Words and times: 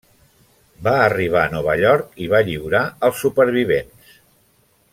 Va 0.87 0.93
arribar 1.01 1.43
a 1.43 1.51
Nova 1.55 1.75
York 1.81 2.17
i 2.27 2.31
va 2.33 2.41
lliurar 2.47 2.81
els 3.11 3.21
supervivents. 3.27 4.17